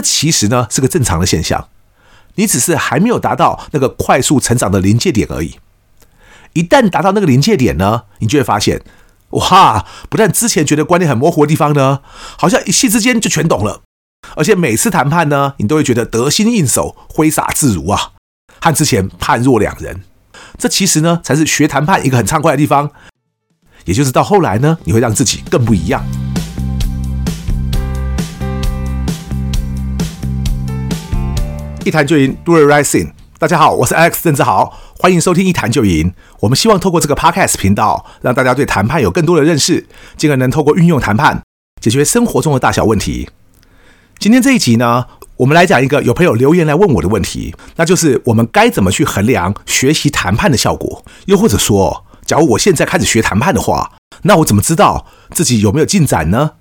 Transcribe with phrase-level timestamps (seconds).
[0.00, 1.68] 这其实呢是个正常的现象，
[2.36, 5.58] 你只是还没有达到那个快速成长的临界点而已。
[6.54, 8.80] 一旦达到那个临界点呢，你就会发现，
[9.28, 12.00] 哇，不但之前觉得观念很模糊的地方呢，
[12.38, 13.82] 好像一夕之间就全懂了，
[14.36, 18.12] 而且每次谈判呢，你都会觉得得心应手、挥洒自如啊，
[18.58, 20.00] 和之前判若两人。
[20.56, 22.90] 这其实呢，才是学谈判一个很畅快的地方，
[23.84, 26.02] 也就是到后来呢，你会让自己更不一样。
[31.82, 33.12] 一谈就赢，Do it right thing。
[33.38, 36.12] 大家好，我是 Alex 郑志豪，欢迎收听一谈就赢。
[36.40, 39.86] 我们希望透过这个 Podcast 频道，让大家对谈判有更多的认识，
[40.18, 41.40] 进而能透过运用谈判
[41.80, 43.30] 解决生活中的大小问题。
[44.18, 45.06] 今天这一集呢，
[45.36, 51.02] 我们来讲一个有朋友留言来问我的问题，那就是我们该怎么去衡量学习谈判的效果？
[51.24, 53.92] 又或者说，假如我现在开始学谈判的话，
[54.24, 56.52] 那我怎么知道自己有没有进展呢？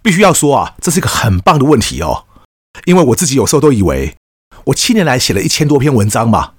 [0.00, 2.26] 必须要说啊，这是一个很棒的问题哦。
[2.84, 4.14] 因为我自己有时候都以为，
[4.64, 6.52] 我七年来写了一千多篇文章嘛，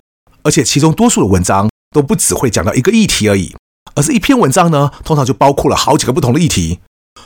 [0.44, 3.56] 而且其中多数的文章都不只会讲到一个议题而已，
[3.95, 6.80] 而是一篇文章呢，通常就包括了好几个不同的议题，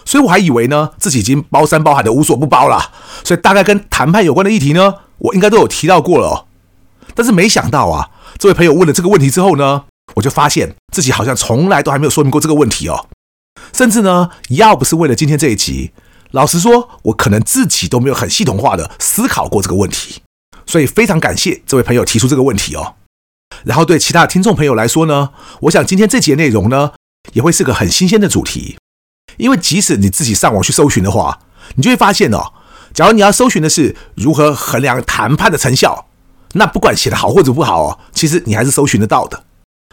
[0.06, 2.92] 所以我还以为呢，自己已经包山包海的无所不包了，
[3.24, 6.48] 所以大概跟谈判有关的议题呢，我应该都有提到过了。
[7.16, 13.08] 但是没想到啊，这位朋友问了这个问题之后呢，我就发现自己好像从来都还没有说明过这个问题哦，
[13.74, 15.92] 甚至呢，要不是为了今天这一集。
[16.32, 20.22] 老实说，我可能自己都没有很系统化的思考过这个问题，
[20.66, 22.96] 所以非常感谢这位朋友提出这个问题哦。
[23.64, 26.92] 然后对其他的听众朋友来说呢，我想今天这节内容呢，
[27.34, 28.78] 也会是个很新鲜的主题，
[29.38, 31.40] 因为即使你自己上网去搜寻的话，
[31.76, 32.54] 你就会发现哦，
[32.94, 36.06] 假如你要搜寻的是如何衡量谈判的成效，
[36.54, 39.46] 那不管写得好或者不好哦，其实你还是搜寻得到的。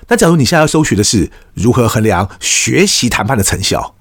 [0.07, 3.95] 但假如你现在要搜寻的是如何衡量学习谈判的成效，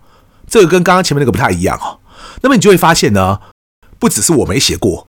[0.48, 2.00] 这个跟刚刚前面那个不太一样哦。
[2.42, 3.40] 那么你就会发现呢，
[4.00, 5.08] 不只是我没写过，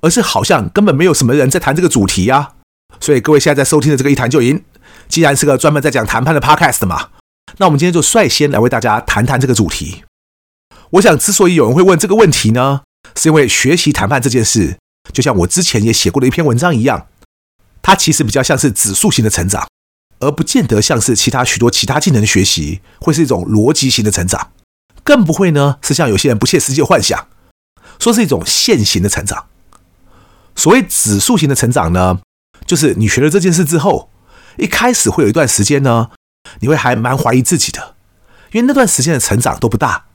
[0.00, 2.52] 而是好像根本没有什么人在谈这个主题呀。
[3.00, 4.62] 所以各位现在在收听的这个一谈就赢，
[5.08, 7.10] 既然是个专门在讲谈判的 podcast 嘛，
[7.58, 10.04] 那我们今天就率先来为大家谈谈这个主题。
[10.90, 12.82] 我想，之所以有人会问这个问题呢，
[13.16, 14.78] 是因为学习谈判这件事，
[15.12, 17.08] 就像我之前也写过的一篇文章一样，
[17.82, 19.66] 它其实比较像是指数型的成长，
[20.20, 24.52] 而不见得像是其他许多其他技能的学习会是一种逻辑型的成长。
[25.04, 27.28] 更不会呢，是像有些人不切实际的幻想，
[28.00, 29.46] 说是一种线型的成长。
[30.56, 32.20] 所谓指数型的成长呢，
[32.66, 34.08] 就是你学了这件事之后，
[34.56, 36.10] 一开始会有一段时间呢，
[36.60, 37.94] 你会还蛮怀疑自己的，
[38.52, 40.06] 因为那段时间的成长都不大。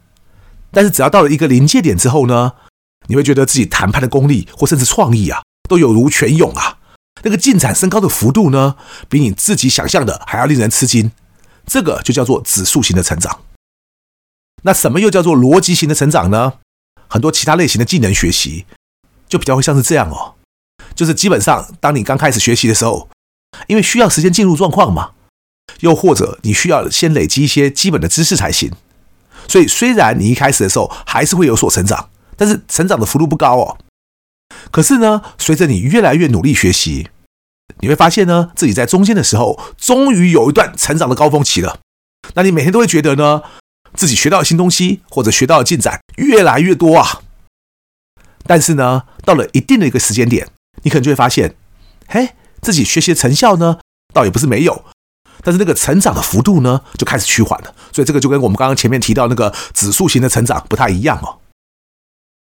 [0.72, 2.54] 但是只要到了一个临界点之后呢，
[3.08, 6.78] 你会觉得自己谈判的功力或甚至创意啊，都有如泉涌啊，
[7.24, 8.76] 那个进展升高的幅度呢，
[9.08, 11.12] 比你自己想象的还要令人吃惊。
[11.66, 13.42] 这个就叫做指数型的成长。
[14.64, 16.54] 那什么又叫做逻辑型的成长呢？
[17.08, 18.66] 很多其他类型的技能学习
[19.28, 20.36] 就比较会像是这样哦，
[20.94, 23.10] 就是基本上当你刚开始学习的时候，
[23.68, 25.12] 因为需要时间进入状况嘛，
[25.80, 28.72] 又或者你需要先累积一些基本的知识才行，
[29.48, 33.78] 所以虽然你一开始的时候还是会有所成长，但是成长的幅度不高哦。
[34.72, 37.10] 可是呢，随着你越来越努力学习，
[37.80, 41.80] 你会发现呢，自己在中间的时候，终于有一段成长的高峰期了。
[42.34, 43.42] 那你每天都会觉得呢，
[43.94, 47.22] 自己学到新东西或者学到的进展越来越多啊，
[48.46, 50.48] 但是呢，到了一定的一个时间点，
[50.84, 51.56] 你可能就会发现，
[52.08, 52.30] 嘿，
[52.62, 53.80] 自己学习的成效呢，
[54.14, 54.86] 倒也不是没有，
[55.44, 57.74] 但是那个成长的幅度呢，就开始趋缓了。
[57.92, 61.40] 所以这个就跟我们刚刚前面提到那个指数型的成长不太一样哦。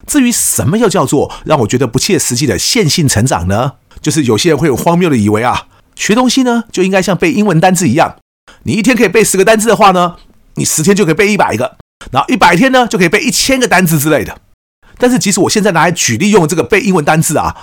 [0.07, 3.73] 至于什么又叫做让我觉得不切实际的线性成长呢？
[4.01, 8.17] 就是有些人会有荒谬的以为啊，学东西呢就应该像背英文单字一样，
[8.63, 10.15] 你一天可以背十个单字的话呢，
[10.59, 11.77] 你十天就可以背一百个，
[12.11, 14.41] 然后一百天呢就可以背一千个单词之类的。
[14.97, 17.55] 但是即使我现在拿来举例用这个背英文单词啊，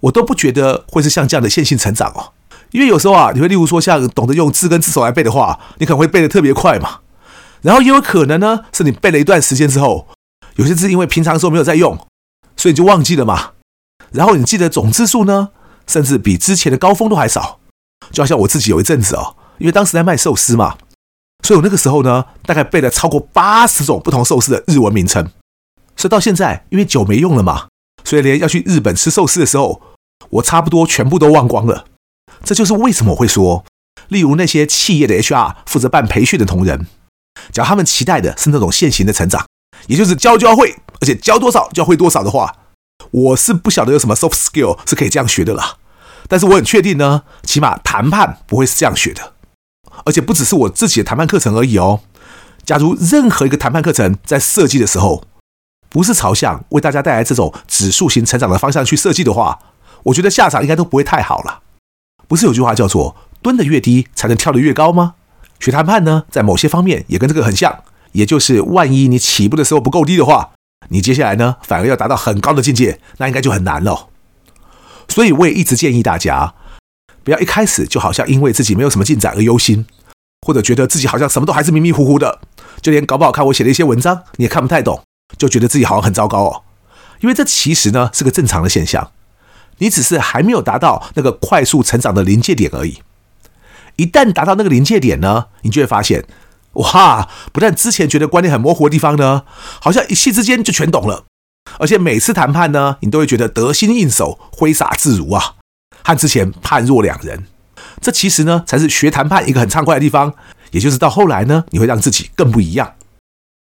[0.00, 2.32] 我都不觉得会是像这样的线性成长哦。
[2.72, 7.00] 因为有时候啊，你会例如说像懂得用字根字首来背的话，你可能会背得特别快嘛。
[7.62, 10.08] 然后也有可能呢，是你背了一段时间之后，
[10.56, 11.96] 有些字因为平常的时候没有在用，
[12.56, 13.52] 所以你就忘记了嘛。
[14.10, 15.50] 然后你记得总字数呢，
[15.86, 17.60] 甚至比之前的高峰都还少。
[18.10, 20.76] 就好像我自己有一阵子哦，因为当时在卖寿司嘛。
[21.42, 25.30] 所以我那个时候呢，大概背了超过八十种不同寿司的日文名称。
[25.96, 27.68] 所以到现在，因为酒没用了嘛，
[28.04, 29.82] 所以连要去日本吃寿司的时候，
[30.30, 31.84] 我差不多全部都忘光了。
[32.44, 33.64] 这就是为什么我会说，
[34.08, 36.86] 例如那些企业的 HR 负责办培训的同仁，
[37.52, 39.46] 只要他们期待的是那种线型的成长，
[39.86, 42.56] 也就是教教会，而且教多少教会多少的话，
[43.10, 45.76] 我是不晓得有什么 soft skill 是可以这样学的啦。
[46.28, 49.34] 但是我很确定呢，起码谈判不会是这样学的。
[50.04, 52.00] 而且不只是我自己的谈判课程而已哦。
[52.64, 55.24] 假如任何一个谈判课程在设计的时候，
[55.88, 59.58] 不是朝向为大家带来这种指数型成长的方向去设计的话，
[60.04, 61.60] 我觉得下场应该都不会太好了。
[62.28, 65.14] 不是有句话叫做“蹲得越低才能跳得越高”吗？
[65.60, 67.80] 学谈判呢，在某些方面也跟这个很像，
[68.12, 70.52] 也就是万一你起步的时候不够低的话，
[70.88, 74.08] 你接下来呢反而要达到很高的境界，那应该就很难了。
[75.08, 76.54] 所以我也一直建议大家，
[77.24, 79.86] 不要一开始就好像因为自己没有什么进展而忧心，
[80.46, 82.40] 或者觉得自己好像什么都还是迷迷糊糊的，
[82.80, 85.02] 就连搞不好看我写的一些文章你也看不太懂，
[85.38, 86.62] 就觉得自己好像很糟糕哦。
[87.20, 89.12] 因为这其实呢是个正常的现象，
[89.78, 93.00] 你只是还没有达到那个快速成长的临界点而已。
[93.96, 96.24] 一旦达到那个临界点呢，你就会发现，
[96.72, 97.28] 哇！
[97.52, 99.42] 不但之前觉得观念很模糊的地方呢，
[99.80, 101.24] 好像一夕之间就全懂了。
[101.78, 105.54] 而且每次谈判呢，你都会觉得得心应手、挥洒自如啊，
[106.04, 107.44] 和之前判若两人。
[108.00, 110.34] 这其实呢，才是学谈判一个很畅快的地方。
[110.70, 112.94] 也就是到后来呢，你会让自己更不一样。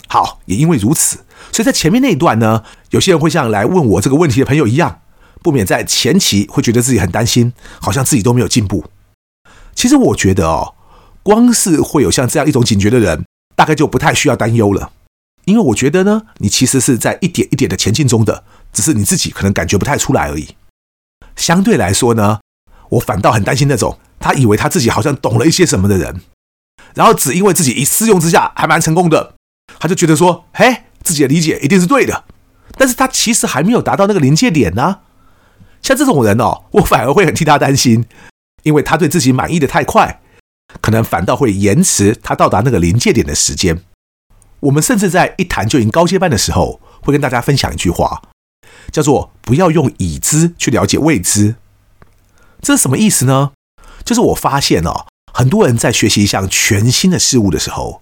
[0.08, 5.02] 好，也因为如此，所以在前面那一段呢，有些人会像来问我这个问题的朋友一样，
[5.42, 7.52] 不免在前期会觉得自己很担心，
[7.82, 8.86] 好像自己都没有进步。
[9.76, 10.76] 其实我觉得哦，
[11.22, 13.26] 光是会有像这样一种警觉的人，
[13.58, 14.92] 大概就不太需要担忧了。
[15.44, 20.56] 因为我觉得呢，你其实是在一点一点的前进中的，只是你自己可能感觉不太出来而已。
[21.36, 22.40] 相对来说呢，
[22.90, 26.22] 我反倒很担心那种他以为他自己好像懂了一些什么的人，
[26.94, 29.36] 然后只因为自己一试用之下还蛮成功的，
[29.80, 32.24] 他就觉得说，嘿，自己的理解一定是对的，
[32.78, 35.00] 但是他其实还没有达到那个临界点呢。
[35.82, 38.06] 像这种人哦，我反而会很替他担心。
[38.64, 40.22] 因为他对自己满意的太快，
[40.82, 43.84] 可能反倒会延迟他到达那个临界点的时间。
[44.62, 48.24] 我们甚至在一谈就赢高阶班的时候，会跟大家分享一句话，
[48.92, 51.56] 叫做“不要用已知去了解未知”。
[52.62, 53.52] 这是什么意思呢？
[54.04, 58.02] 就是我发现哦，很多人在学习一项全新的事物的时候，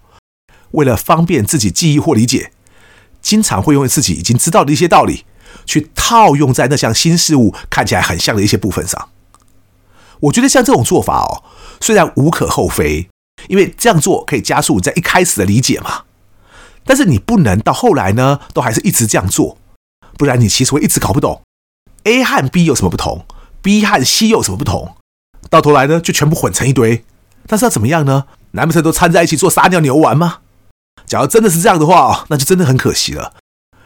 [0.71, 2.51] 为了方便自己记忆或理解，
[3.21, 5.25] 经常会用自己已经知道的一些道理，
[5.65, 9.10] 去套用在那项新事物看起来很像的一些部分上。
[10.21, 11.44] 我觉得像这种做法哦，
[11.81, 13.10] 虽然无可厚非，
[13.48, 16.04] 因为这样做可以加速你在一开始的理解嘛。
[16.86, 19.57] 但是你不能到后来呢，都还是一直这样做，
[20.18, 21.42] 不然你其实会一直搞不懂
[22.04, 23.25] A 和 B 有什么不同
[23.62, 24.95] ，B 和 C 有什么不同，
[25.50, 27.04] 到头来呢就全部混成一堆。
[27.48, 28.25] 但是要怎么样呢？
[28.51, 30.39] 难不成都掺在一起做撒尿牛丸吗？
[31.06, 33.33] 假如真的是这样的话，那就真的很可惜了，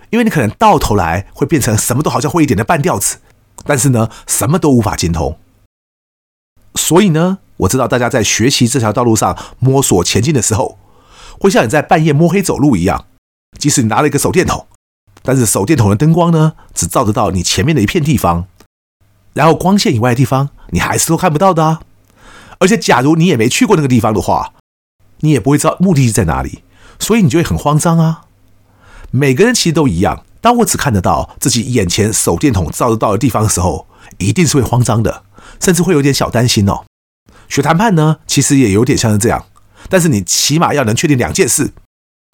[0.09, 3.17] 因为你可能到头来会变成什么都好像会一点的半吊子，
[3.65, 5.39] 但是呢，什么都无法精通。
[6.75, 10.77] 所以呢，我知道大家在学习这条道路上摸索前进的时候，
[11.39, 13.05] 会像你在半夜摸黑走路一样。
[13.57, 14.67] 即使你拿了一个手电筒，
[15.27, 18.47] 但是手电筒的灯光呢，只照得到你前面的一片地方，
[19.33, 21.81] 然后光线以外的地方，你还是都看不到的啊。
[22.59, 24.53] 而且，假如你也没去过那个地方的话，
[25.19, 26.63] 你也不会知道目的地在哪里，
[26.97, 28.21] 所以你就会很慌张啊。
[29.11, 33.85] 每个人其实都一样，当我只看得到自己眼前手电筒照得到的地方的时候，
[34.19, 35.23] 一定是会慌张的。
[35.59, 36.85] 甚至会有点小担心哦。
[37.49, 39.45] 学谈判呢，其实也有点像是这样，
[39.89, 41.73] 但是你起码要能确定两件事。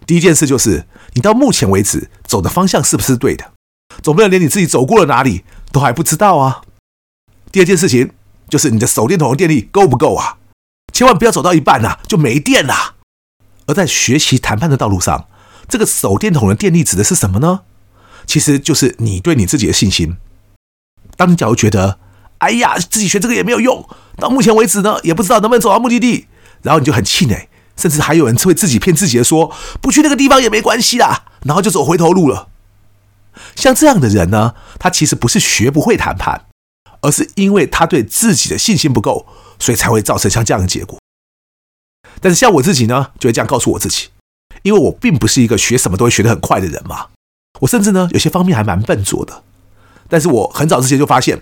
[0.06, 3.52] 第一件事就是你到目前为止走的方向是不是对的，
[4.02, 6.62] 总不能连你自己走过了哪里都还不知道啊。
[7.50, 8.12] 第二件事情
[8.48, 10.38] 就是你的手电筒的电力够不够啊？
[10.92, 12.94] 千万不要走到一半呐就没电了。
[13.66, 15.26] 而在学习谈判的道路上，
[15.68, 17.62] 这个手电筒的电力指的是什么呢？
[18.26, 20.16] 其实就是你对你自己的信心。
[21.16, 21.98] 当你假如觉得，
[22.38, 26.26] 哎呀，自己学这个也没有用，到目前为止呢，也不知道能不能走到目的地。
[26.62, 32.48] 然后你就很气馁，甚至还有人会自己骗自己的说，不去那个地方也没关系啦，然后就走回头路了。
[33.56, 36.46] 像这样的人呢，他其实不是学不会谈判，
[37.00, 39.26] 而是因为他对自己的信心不够，
[39.58, 40.98] 所以才会造成像这样的结果。
[42.20, 44.08] 但是像我自己呢，就会这样告诉我自己，
[44.62, 47.08] 因为我并不是一个学什么都会学得很快的人嘛，
[47.60, 49.42] 我甚至呢，有些方面还蛮笨拙的。
[50.08, 51.40] 但是我很早之前就发现。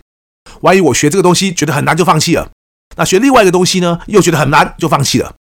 [0.62, 2.51] 万一我学这个东西觉得很难就放弃了，
[2.97, 5.35] 那学另外一个东西呢，又觉得很难就放弃了。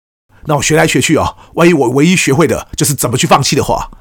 [0.46, 3.91] 那我学来学去哦，万一我唯一学会的就是怎么去放弃的话，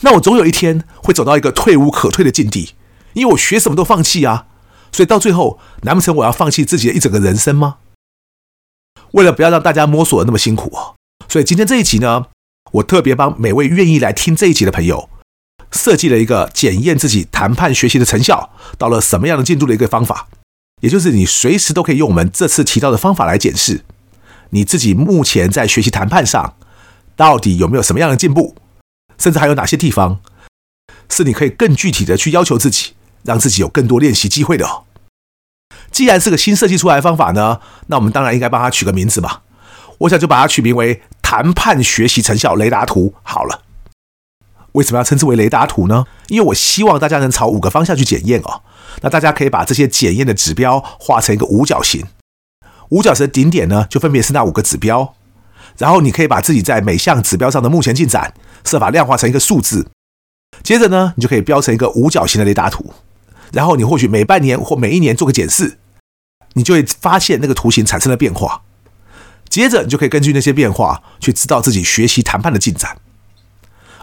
[0.00, 2.74] 那我总有一天会走到一个退无可退的境地，
[3.12, 4.46] 因为我学什么都放弃啊。
[4.90, 7.76] 所以到最后，难不成我要放弃自己的一整个人生吗？
[9.12, 10.96] 为了不要让大家摸索的那么辛苦哦，
[11.28, 12.26] 所以今天这一集呢，
[12.72, 15.08] 我特别帮每位愿意来听这一集的朋友，
[15.70, 20.28] 设计了一个检验自己谈判学习的成效到了什么样的进度的一个方法。
[20.80, 23.84] 也就是你随时都可以用我们这次提到的方法来检视
[24.52, 26.56] 你自己目前在学习谈判上
[27.16, 28.54] 到底有没有什么样的进步，
[29.18, 30.20] 甚至还有哪些地方
[31.08, 32.92] 是你可以更具体的去要求自己，
[33.24, 34.84] 让自己有更多练习机会的哦。
[35.90, 39.40] 既然是个新设计出来的方法呢，那我们当然应该帮它取个名字嘛。
[39.98, 43.62] 我想就把它取名为“谈判学习成效雷达图”好了。
[44.72, 46.06] 为什么要称之为雷达图呢？
[46.28, 48.62] 因为我希望大家能朝五个方向去检验哦。
[49.02, 52.04] 那大家可以把这些检验的指标画成一个五角形，
[52.92, 55.14] 五角形的顶点呢，就分别是那五个指标。
[55.78, 58.34] 然后你可以把自己在每项指标上的目前进展
[58.64, 59.88] 设法量化成一个数字。
[60.62, 62.92] 接着呢，你就可以标成一个五角形的雷达图。
[63.50, 65.78] 然后你或许每半年或每一年做个检视，
[66.52, 68.60] 你就会发现那个图形产生了变化。
[69.48, 72.98] 接着你就可以根据那些变化去知道自己学习谈判的进展。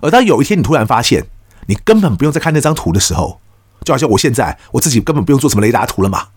[0.02, 1.28] 而当有一天你突然发现
[1.68, 3.40] 你根本不用再看那张图的时候，
[3.86, 6.30] 就好像我现在我自己根本不用做什么雷达图了嘛，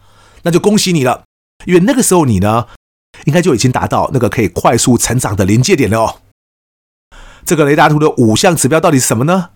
[0.43, 1.25] 那就恭喜你了，
[1.67, 2.67] 因为那个时候你呢，
[3.25, 6.21] 应该就已经达到那个可以快速成长的临界点了哦。
[7.45, 9.51] 这个雷达图的五项指标到底是什么呢？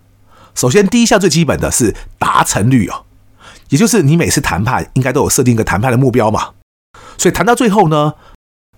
[0.53, 3.05] 首先，第一项最基本的是达成率哦，
[3.69, 6.51] 也就是你每次谈判应该都有设定一个谈判的目标嘛。
[7.17, 8.15] 所以谈到最后呢，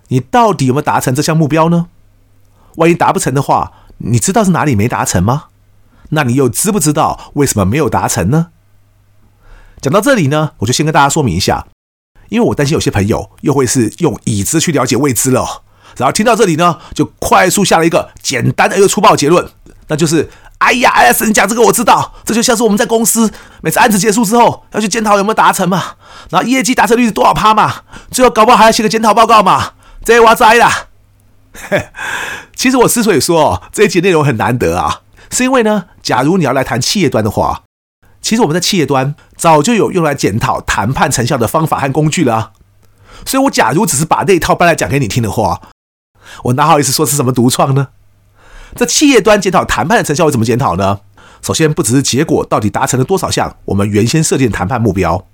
[0.08, 1.88] 你到底有没有达成这项目标呢？
[2.76, 5.46] 万一达不成的话，你知道是哪里没达成吗？
[6.10, 8.48] 那你又知不知道为什么没有达成呢？
[9.80, 11.66] 讲到这里呢，我就先跟大家说明一下，
[12.30, 15.62] 因为我担心有些朋友又会是用已知去了解未知了，
[15.96, 19.46] 然后听到这里呢，就快速下了一个简单而又粗暴结论，
[19.88, 25.96] 那就是：哎呀哎呀你讲这个我知道，这就像是我们在公司每次案子结束之后要去检讨有没有达成嘛，
[26.30, 29.72] 然后业绩达成率是多少趴嘛，最后搞不好还要写个检讨报告嘛，
[30.04, 30.70] 这我栽了。
[32.54, 37.62] 其实我之所以说这一集内容很难得啊，是因为呢，假如你要来谈企业端的话。
[38.20, 42.52] 其实我们在企业端早就有用来检讨谈判成效的方法和工具了，
[43.24, 45.62] 所以我假如只是把那一套搬来讲给你听的话，
[46.44, 47.88] 我哪好意思说是什么独创呢？
[48.76, 51.00] 在企业端检讨谈判的成效会怎么检讨呢？
[51.42, 55.26] 首先不只是结果到底达成了多少项我们原先设定的谈判目标，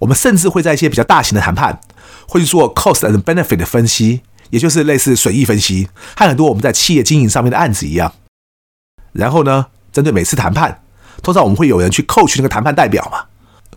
[0.00, 1.80] 我们甚至会在一些比较大型的谈判
[2.26, 8.12] 会去做 cost and benefit 的分析，也就是类似损益分析，和很多我们在企业经营上面的案子一样。
[9.12, 10.82] 然后呢，针对每次谈判。
[11.22, 13.24] 通常我们会有人去 coach 那个谈判代表嘛，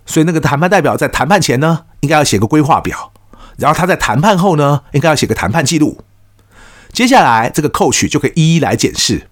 [0.05, 3.12] 所以那个谈判代表在谈判前呢，应该要写个规划表，
[3.58, 6.03] 然后他在谈判后呢，应该要写个谈判记录。
[6.91, 9.27] 接下来这个 coach 就可以一一来检视，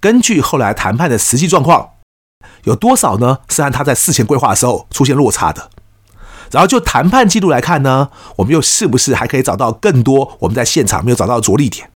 [0.00, 1.90] 根据后来谈判的实际状况，
[2.64, 5.70] 有多少呢是和他在事前规划的时候出现落差的？
[6.50, 11.90] 然后就谈判记录来看呢，我们又是不是还可以找到更多我们在现场没有找到的着力点？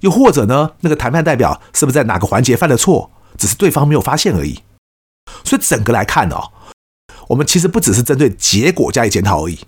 [0.00, 4.62] 又或者呢，那个谈判代表是不是在哪个环节犯了错，只是对方没有发现而已？
[5.44, 6.50] 所以整个来看哦，
[7.28, 9.58] 我们其实不只是针对结果加以检讨而已，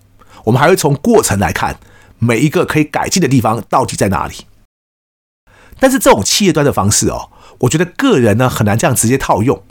[0.44, 1.78] 我们还会从过程来看
[2.18, 4.46] 每一个可以改进的地方到底在哪里。
[5.78, 9.62] 但是这种企业端的方式哦，我觉得个人呢很难这样直接套用。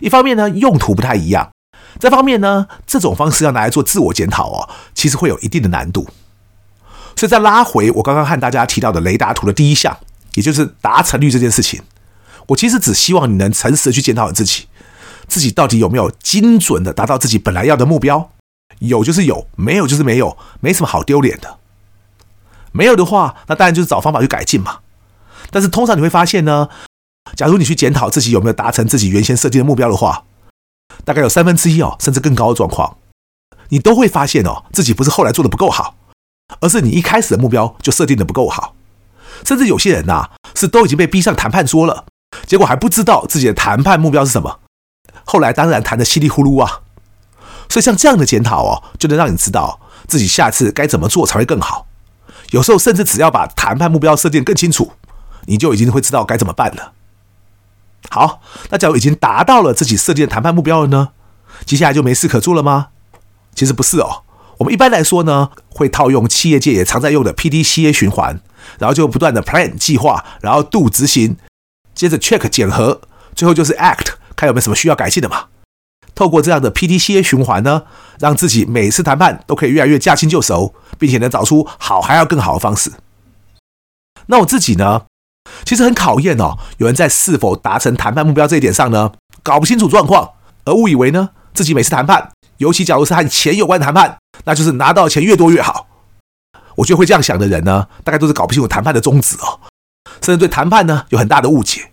[0.00, 1.50] 一方面呢，用途不太一样；
[1.98, 6.08] 再方面呢，这种方式要拿来做自我检讨哦，其实会有一定的难度。
[7.16, 9.98] 所以再拉回我刚刚和大家提到的雷达图的第一项，
[10.34, 11.82] 也就是达成率这件事情，
[12.46, 14.66] 我其实只希望你能诚实的去检讨你自己。
[15.28, 18.30] 自己到底有没有精准的达到自己本来要的目标？
[18.80, 21.58] 有就是有，没有就是没有，没什么好丢脸的。
[22.72, 24.80] 没有的话，那当然就是找方法去改进嘛。
[25.50, 26.68] 但是通常你会发现呢，
[27.34, 30.24] 假如你去检讨自己有没有达成自己原先设定的目标的话，
[31.04, 32.98] 大概有三分之一哦，甚至更高的状况，
[33.70, 35.96] 你都会发现哦，自己不是后来做的不够好，
[36.60, 38.74] 而是你一开始的目标就设定的不够好。
[39.44, 42.04] 甚至有些人呐，是都已经被逼上谈判桌了，
[42.46, 44.60] 结果还不知道自己的谈判目标是什么。
[45.30, 46.80] 后来当然谈得稀里糊涂啊，
[47.68, 51.86] 所以像这样的检讨哦，就能让你知道自己下次该怎么做才会更好。
[52.52, 54.92] 有时候甚至只要把谈判目标设定更清楚，
[55.44, 56.92] 你就已经会知道该怎么办了。
[58.08, 61.10] 好，那假如已经达到了自己设定的谈判目标了呢？
[61.66, 62.88] 接下来就没事可做了吗？
[63.54, 64.22] 其实不是哦。
[64.56, 68.40] 我们一般来说呢，会套用企业界也常在用的 PDCA 循环，
[68.78, 71.36] 然后就不断的 Plan 计划，然后 Do 执行，
[71.94, 73.02] 接着 Check 检核，
[73.34, 74.14] 最后就是 Act。
[74.38, 75.46] 看有没有什么需要改进的嘛？
[76.14, 77.82] 透过这样的 PDCA 循环呢，
[78.20, 82.92] 让自己每次谈判都可以越来越驾轻就熟，并且能找出好还要更好的方式。
[84.26, 85.06] 那我自己呢，
[85.64, 90.30] 其实很考验哦，有人在是否达成谈判目标这一点上呢，搞不清楚状况，
[90.64, 95.88] 而误以为呢，自己每次谈判，尤其假如是和钱有关的谈判，那就是拿到钱越多越好。
[96.76, 99.60] 我觉得会这样想的人呢，大概都是搞不清楚谈判的宗旨哦，
[100.20, 101.90] 甚至对谈判呢有很大的误解。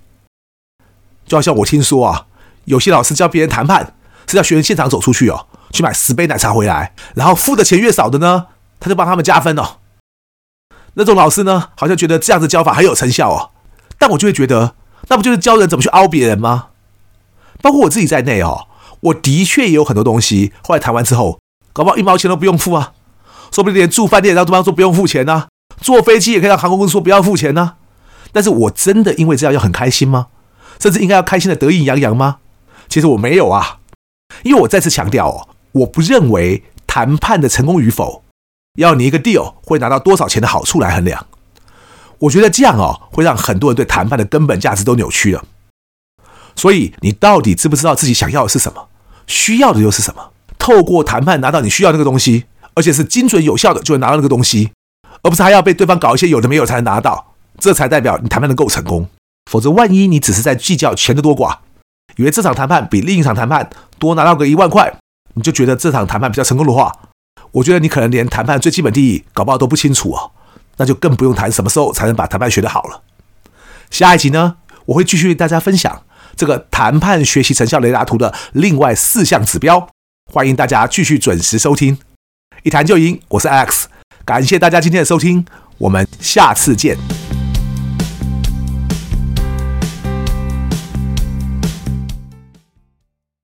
[1.25, 2.27] 就好像我听说啊。
[2.65, 3.95] 有些老师教别人谈判，
[4.27, 8.47] 是要学生现场走出去哦，去买十杯奶茶回来，然后付的钱越少的呢，
[8.79, 9.77] 他就帮他们加分哦。
[10.95, 13.51] 那种老师呢，好像觉得这样子教法很有成效哦，
[13.97, 14.75] 但我就会觉得，
[15.09, 16.67] 那不就是教人怎么去凹别人吗？
[17.61, 18.67] 包括我自己在内哦，
[19.01, 21.39] 我的确也有很多东西，后来谈完之后，
[21.73, 22.93] 搞不好一毛钱都不用付啊，
[23.51, 25.47] 说不定连住饭店让对方说不用付钱呢，
[25.81, 27.73] 坐飞机也可以让航空公司说不要付钱呢。
[28.31, 30.27] 但是我真的因为这样要很开心吗？
[30.79, 32.37] 甚至应该要开心的得意洋洋吗？
[32.95, 33.79] 其实我没有啊，
[34.43, 38.23] 因为我再次强调哦，我不认为谈判的成功与否
[38.79, 41.27] 要你一个 deal 会拿到多少钱的好处来衡量。
[42.19, 45.43] 我觉得这样哦，会让很多人对谈判的根本价值都扭曲了。
[46.55, 48.87] 所以你到底知不知道自己想要的是什么，
[49.27, 50.31] 需要的又是什么？
[50.57, 54.71] 透过谈判拿到你需要那个东西，而且是精准有效的，就能拿到那个东西，
[55.21, 59.09] 而不是还要被对方搞一些有的没有才能拿到，这才代表你谈判的够成功。
[59.51, 61.57] 否则，万一你只是在计较钱的多寡，
[62.17, 63.69] 以为这场谈判比另一场谈判
[63.99, 64.93] 多拿到个一万块，
[65.33, 66.91] 你就觉得这场谈判比较成功的话，
[67.51, 70.31] 我觉得你可能连谈判最基本定义搞不好都不清楚哦。
[70.77, 73.01] 那就更不用谈什么时候才能把谈判学得好了。
[73.89, 74.57] 下一集呢，
[74.87, 76.03] 我会继续为大家分享
[76.35, 79.87] 这个谈判学习成效雷达图的另外四项指标，
[80.29, 81.97] 欢迎大家继续准时收听。
[82.63, 83.85] 一谈就赢，我是 Alex，
[84.25, 85.45] 感谢大家今天的收听，
[85.77, 87.24] 我们下次见。